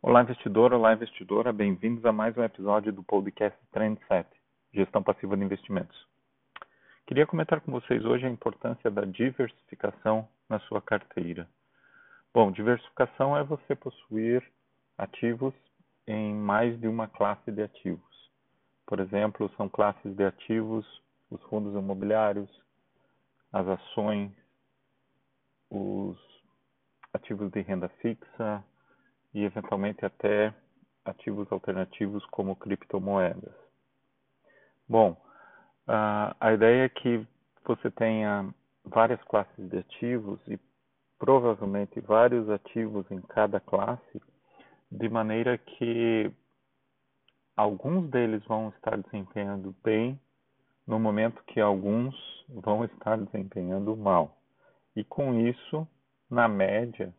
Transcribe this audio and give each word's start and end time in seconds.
Olá, 0.00 0.22
investidor, 0.22 0.72
olá, 0.72 0.92
investidora, 0.92 1.52
bem-vindos 1.52 2.04
a 2.04 2.12
mais 2.12 2.38
um 2.38 2.44
episódio 2.44 2.92
do 2.92 3.02
podcast 3.02 3.58
Trend 3.72 3.98
7, 4.06 4.28
Gestão 4.72 5.02
Passiva 5.02 5.36
de 5.36 5.42
Investimentos. 5.42 6.06
Queria 7.04 7.26
comentar 7.26 7.60
com 7.60 7.72
vocês 7.72 8.04
hoje 8.04 8.24
a 8.24 8.30
importância 8.30 8.92
da 8.92 9.04
diversificação 9.04 10.28
na 10.48 10.60
sua 10.60 10.80
carteira. 10.80 11.48
Bom, 12.32 12.52
diversificação 12.52 13.36
é 13.36 13.42
você 13.42 13.74
possuir 13.74 14.40
ativos 14.96 15.52
em 16.06 16.32
mais 16.32 16.78
de 16.78 16.86
uma 16.86 17.08
classe 17.08 17.50
de 17.50 17.60
ativos. 17.60 18.30
Por 18.86 19.00
exemplo, 19.00 19.50
são 19.56 19.68
classes 19.68 20.14
de 20.14 20.24
ativos 20.24 20.86
os 21.28 21.42
fundos 21.44 21.74
imobiliários, 21.74 22.48
as 23.52 23.66
ações, 23.66 24.30
os 25.68 26.16
ativos 27.12 27.50
de 27.50 27.62
renda 27.62 27.88
fixa, 28.00 28.64
e 29.34 29.44
eventualmente 29.44 30.04
até 30.04 30.54
ativos 31.04 31.50
alternativos 31.50 32.24
como 32.26 32.56
criptomoedas. 32.56 33.54
Bom, 34.88 35.16
a 35.86 36.52
ideia 36.52 36.84
é 36.84 36.88
que 36.88 37.26
você 37.64 37.90
tenha 37.90 38.52
várias 38.84 39.22
classes 39.24 39.68
de 39.68 39.78
ativos 39.78 40.40
e 40.48 40.58
provavelmente 41.18 42.00
vários 42.00 42.48
ativos 42.48 43.10
em 43.10 43.20
cada 43.20 43.60
classe, 43.60 44.22
de 44.90 45.08
maneira 45.08 45.58
que 45.58 46.32
alguns 47.56 48.08
deles 48.08 48.42
vão 48.44 48.68
estar 48.70 48.96
desempenhando 48.96 49.74
bem, 49.82 50.18
no 50.86 50.98
momento 50.98 51.42
que 51.44 51.60
alguns 51.60 52.14
vão 52.48 52.84
estar 52.84 53.18
desempenhando 53.18 53.94
mal. 53.96 54.38
E 54.96 55.04
com 55.04 55.34
isso, 55.38 55.86
na 56.30 56.48
média, 56.48 57.14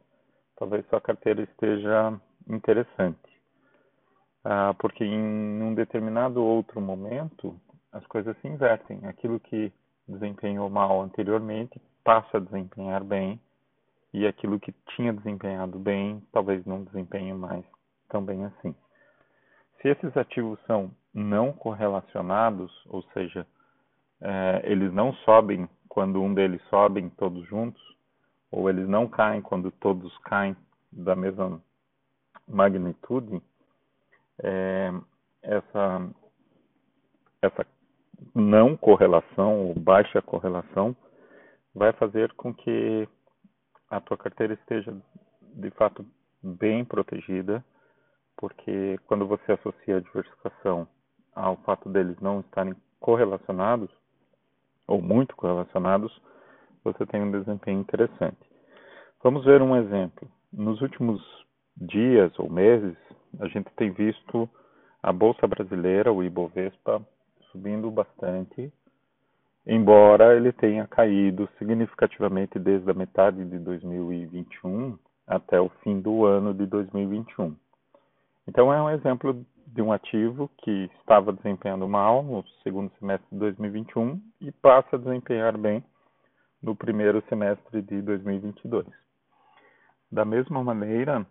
talvez 0.59 0.85
sua 0.87 1.01
carteira 1.01 1.41
esteja 1.41 2.13
interessante. 2.47 3.17
Ah, 4.43 4.75
porque 4.77 5.03
em 5.03 5.61
um 5.63 5.73
determinado 5.73 6.43
outro 6.43 6.79
momento, 6.79 7.59
as 7.91 8.05
coisas 8.07 8.37
se 8.41 8.47
invertem. 8.47 8.99
Aquilo 9.07 9.39
que 9.39 9.71
desempenhou 10.07 10.69
mal 10.69 11.01
anteriormente 11.01 11.81
passa 12.03 12.37
a 12.37 12.39
desempenhar 12.39 13.03
bem, 13.03 13.39
e 14.13 14.25
aquilo 14.25 14.59
que 14.59 14.73
tinha 14.95 15.13
desempenhado 15.13 15.77
bem 15.77 16.21
talvez 16.31 16.65
não 16.65 16.83
desempenhe 16.83 17.33
mais 17.33 17.63
tão 18.09 18.23
bem 18.23 18.45
assim. 18.45 18.75
Se 19.81 19.87
esses 19.87 20.15
ativos 20.17 20.59
são 20.65 20.91
não 21.13 21.53
correlacionados, 21.53 22.71
ou 22.87 23.03
seja, 23.13 23.45
eh, 24.21 24.61
eles 24.63 24.91
não 24.93 25.13
sobem 25.25 25.69
quando 25.87 26.21
um 26.21 26.33
deles 26.33 26.61
sobe 26.69 27.07
todos 27.17 27.45
juntos, 27.47 27.81
ou 28.51 28.69
eles 28.69 28.87
não 28.87 29.07
caem 29.07 29.41
quando 29.41 29.71
todos 29.71 30.17
caem 30.19 30.55
da 30.91 31.15
mesma 31.15 31.61
magnitude, 32.47 33.41
é, 34.41 34.91
essa, 35.41 36.09
essa 37.41 37.65
não 38.33 38.75
correlação 38.75 39.67
ou 39.67 39.75
baixa 39.75 40.21
correlação 40.21 40.95
vai 41.73 41.93
fazer 41.93 42.33
com 42.33 42.53
que 42.53 43.07
a 43.89 44.01
tua 44.01 44.17
carteira 44.17 44.53
esteja 44.53 44.95
de 45.41 45.69
fato 45.71 46.05
bem 46.41 46.83
protegida, 46.85 47.63
porque 48.37 48.97
quando 49.05 49.27
você 49.27 49.51
associa 49.51 49.97
a 49.97 50.01
diversificação 50.01 50.87
ao 51.35 51.57
fato 51.57 51.89
deles 51.89 52.19
não 52.19 52.39
estarem 52.41 52.75
correlacionados 52.99 53.89
ou 54.87 55.01
muito 55.01 55.35
correlacionados, 55.35 56.11
você 56.83 57.05
tem 57.05 57.21
um 57.21 57.31
desempenho 57.31 57.79
interessante. 57.79 58.37
Vamos 59.23 59.43
ver 59.45 59.61
um 59.61 59.75
exemplo. 59.75 60.27
Nos 60.51 60.81
últimos 60.81 61.21
dias 61.75 62.31
ou 62.39 62.49
meses, 62.49 62.95
a 63.39 63.47
gente 63.47 63.69
tem 63.75 63.91
visto 63.91 64.49
a 65.01 65.13
bolsa 65.13 65.47
brasileira, 65.47 66.11
o 66.11 66.23
Ibovespa, 66.23 67.01
subindo 67.51 67.89
bastante, 67.89 68.71
embora 69.65 70.35
ele 70.35 70.51
tenha 70.51 70.87
caído 70.87 71.49
significativamente 71.57 72.57
desde 72.59 72.89
a 72.89 72.93
metade 72.93 73.43
de 73.45 73.59
2021 73.59 74.97
até 75.27 75.59
o 75.59 75.69
fim 75.83 76.01
do 76.01 76.25
ano 76.25 76.53
de 76.53 76.65
2021. 76.65 77.55
Então 78.47 78.73
é 78.73 78.81
um 78.81 78.89
exemplo 78.89 79.45
de 79.67 79.81
um 79.81 79.91
ativo 79.91 80.49
que 80.57 80.89
estava 80.99 81.31
desempenhando 81.31 81.87
mal 81.87 82.23
no 82.23 82.43
segundo 82.63 82.91
semestre 82.99 83.27
de 83.31 83.37
2021 83.37 84.19
e 84.41 84.51
passa 84.51 84.95
a 84.95 84.99
desempenhar 84.99 85.55
bem 85.57 85.83
no 86.61 86.75
primeiro 86.75 87.23
semestre 87.29 87.81
de 87.81 88.01
2022. 88.01 88.85
Da 90.11 90.25
mesma 90.25 90.63
maneira, 90.63 91.25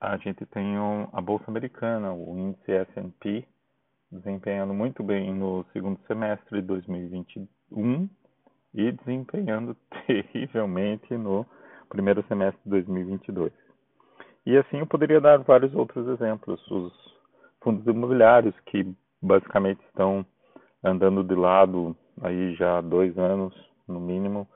a 0.00 0.16
gente 0.16 0.44
tem 0.46 0.76
a 1.12 1.20
Bolsa 1.20 1.44
Americana, 1.48 2.12
o 2.12 2.36
índice 2.38 2.72
S&P, 2.72 3.46
desempenhando 4.10 4.74
muito 4.74 5.02
bem 5.02 5.32
no 5.34 5.64
segundo 5.72 6.00
semestre 6.06 6.60
de 6.60 6.66
2021 6.66 8.08
e 8.74 8.92
desempenhando 8.92 9.76
terrivelmente 10.06 11.16
no 11.16 11.46
primeiro 11.88 12.24
semestre 12.26 12.60
de 12.64 12.70
2022. 12.70 13.52
E 14.46 14.56
assim 14.56 14.78
eu 14.78 14.86
poderia 14.86 15.20
dar 15.20 15.38
vários 15.38 15.74
outros 15.74 16.08
exemplos. 16.08 16.60
Os 16.70 16.92
fundos 17.62 17.86
imobiliários 17.86 18.58
que 18.66 18.90
basicamente 19.22 19.84
estão 19.84 20.24
andando 20.82 21.22
de 21.22 21.34
lado 21.34 21.94
aí 22.22 22.54
já 22.54 22.78
há 22.78 22.80
dois 22.80 23.16
anos 23.18 23.69
no 23.90 24.00
mínimo. 24.00 24.48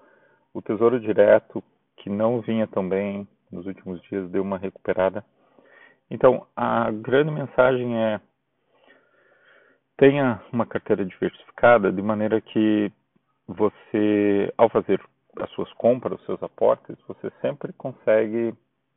O 0.53 0.63
Tesouro 0.63 1.01
Direto, 1.01 1.63
que 1.97 2.09
não 2.09 2.41
vinha 2.41 2.67
tão 2.67 2.89
bem 2.89 3.27
nos 3.51 3.67
últimos 3.67 4.01
dias, 4.03 4.31
deu 4.31 4.43
uma 4.43 4.59
recuperada. 4.59 5.25
Então, 6.11 6.47
a 6.57 6.91
grande 6.91 7.31
mensagem 7.31 7.97
é: 7.97 8.21
tenha 9.97 10.43
uma 10.53 10.67
carteira 10.67 11.05
diversificada 11.05 11.93
de 11.93 12.03
maneira 12.03 12.41
que 12.41 12.93
você, 13.47 14.53
ao 14.57 14.69
fazer 14.69 15.01
as 15.41 15.51
suas 15.51 15.73
compras, 15.75 16.19
os 16.21 16.27
seus 16.27 16.43
aportes, 16.43 16.97
você 17.07 17.31
sempre 17.41 17.73
consegue 17.73 18.55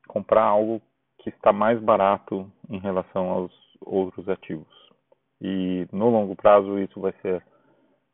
comprar 0.08 0.44
algo 0.44 0.82
que 1.20 1.30
está 1.30 1.52
mais 1.52 1.80
barato 1.82 2.50
em 2.70 2.80
relação 2.80 3.30
aos 3.30 3.52
outros 3.82 4.30
ativos. 4.30 4.68
E 5.42 5.88
no 5.92 6.10
longo 6.10 6.36
prazo 6.36 6.80
isso 6.80 7.00
vai 7.00 7.14
ser 7.22 7.44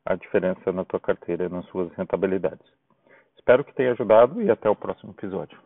a 0.06 0.16
diferença 0.16 0.72
na 0.72 0.86
tua 0.86 1.00
carteira, 1.00 1.50
nas 1.50 1.66
suas 1.68 1.92
rentabilidades. 1.94 2.66
Espero 3.38 3.64
que 3.64 3.74
tenha 3.74 3.92
ajudado 3.92 4.42
e 4.42 4.50
até 4.50 4.70
o 4.70 4.76
próximo 4.76 5.12
episódio. 5.12 5.58